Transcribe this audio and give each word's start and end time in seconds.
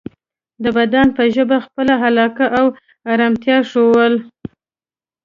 د 0.63 0.65
بدن 0.77 1.07
په 1.17 1.23
ژبه 1.35 1.57
خپله 1.65 1.93
علاقه 2.07 2.45
او 2.59 2.65
ارامتیا 3.11 3.57
ښودل 3.71 4.13